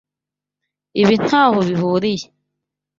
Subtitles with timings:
[1.01, 2.25] Ibi ntaho bihuriye.